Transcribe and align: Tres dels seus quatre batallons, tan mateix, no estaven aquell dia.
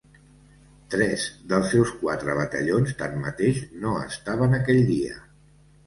Tres 0.93 1.25
dels 1.51 1.69
seus 1.75 1.93
quatre 2.01 2.35
batallons, 2.41 2.97
tan 3.05 3.17
mateix, 3.29 3.63
no 3.87 3.97
estaven 4.11 4.61
aquell 4.63 4.87
dia. 4.95 5.25